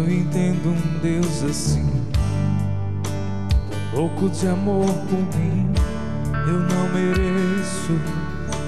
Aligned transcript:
não 0.00 0.10
entendo 0.10 0.70
um 0.70 0.98
Deus 1.00 1.42
assim, 1.42 1.86
tão 3.92 4.00
louco 4.00 4.30
de 4.30 4.46
amor 4.46 4.86
por 4.86 5.38
mim. 5.38 5.70
Eu 6.32 6.58
não 6.58 6.88
mereço, 6.88 8.00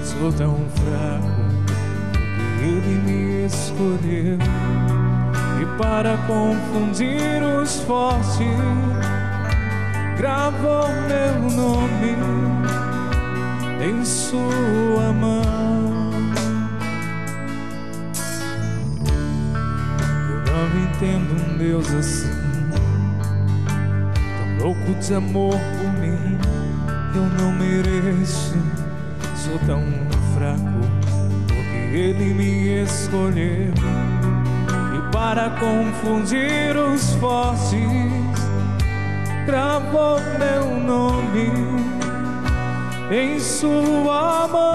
sou 0.03 0.31
tão 0.31 0.55
fraco, 0.75 1.27
porque 2.13 2.65
Ele 2.65 3.01
me 3.03 3.45
escolheu. 3.45 4.37
E 5.59 5.77
para 5.77 6.17
confundir 6.27 7.41
os 7.43 7.79
fortes, 7.81 8.37
gravou 10.17 10.87
meu 11.07 11.49
nome 11.49 12.72
entendo 21.03 21.33
um 21.33 21.57
Deus 21.57 21.93
assim, 21.93 22.29
tão 24.37 24.65
louco 24.65 24.93
de 25.01 25.13
amor 25.13 25.51
por 25.51 25.93
mim. 25.99 26.37
Eu 27.13 27.25
não 27.37 27.51
mereço, 27.51 28.55
sou 29.35 29.59
tão 29.67 29.83
fraco, 30.33 30.79
porque 31.47 31.97
Ele 31.97 32.33
me 32.33 32.83
escolheu. 32.83 33.73
E 34.95 35.11
para 35.11 35.49
confundir 35.51 36.75
os 36.77 37.13
fortes, 37.15 37.73
gravou 39.45 40.19
meu 40.39 40.79
nome 40.79 41.51
em 43.11 43.39
Sua 43.39 44.47
mão. 44.47 44.73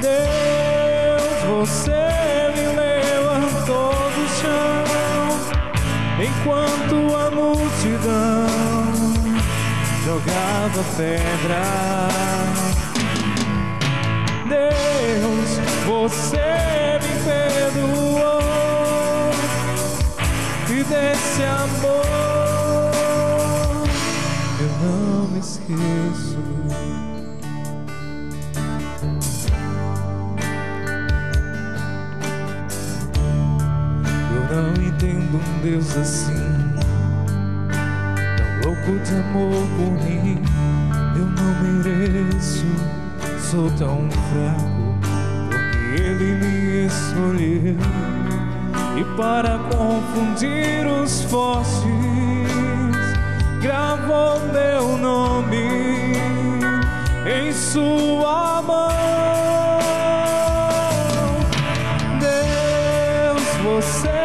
Deus, 0.00 1.66
você 1.68 2.01
enquanto 6.32 7.14
a 7.14 7.30
multidão 7.30 8.46
jogava 10.04 10.82
pedra. 10.96 11.62
Deus, 14.48 15.50
você 15.86 16.98
me 17.02 17.14
perdoou 17.24 18.42
e 20.68 20.84
desse 20.84 21.42
amor 21.44 22.02
eu 24.60 24.70
não 24.82 25.28
me 25.28 25.38
esqueço. 25.38 26.38
Entendo 35.02 35.36
um 35.36 35.58
Deus 35.62 35.96
assim, 35.96 36.32
tão 38.36 38.70
louco 38.70 39.04
de 39.04 39.14
amor 39.14 39.66
por 39.76 39.90
mim. 40.04 40.40
Eu 41.16 41.26
não 41.26 41.52
mereço, 41.60 42.66
sou 43.50 43.68
tão 43.72 44.08
fraco, 44.30 44.98
porque 45.50 46.00
Ele 46.00 46.34
me 46.36 46.86
escolheu. 46.86 47.76
E 48.96 49.04
para 49.16 49.58
confundir 49.74 50.86
os 50.86 51.22
fortes, 51.24 51.82
gravou 53.60 54.38
meu 54.52 54.96
nome 54.98 56.14
em 57.26 57.52
Sua 57.52 58.62
mão. 58.62 58.92
Deus, 62.20 63.42
você 63.64 64.21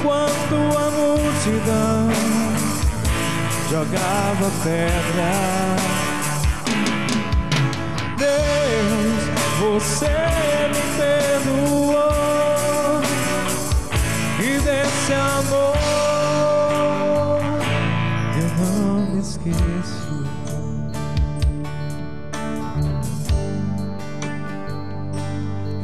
enquanto 0.00 0.56
a 0.78 0.90
multidão 0.90 2.08
jogava 3.70 4.50
pedra. 4.64 5.32
Deus, 8.16 9.22
você 9.60 10.08
me 10.68 10.82
perdoou 10.96 12.10
e 14.38 14.58
desse 14.60 15.12
amor 15.12 15.76
eu 18.36 18.48
não 18.64 19.12
me 19.12 19.20
esqueço. 19.20 20.10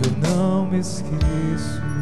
Eu 0.02 0.12
não 0.30 0.66
me 0.66 0.78
esqueço. 0.78 1.95